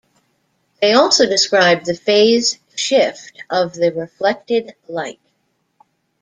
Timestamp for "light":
4.87-5.19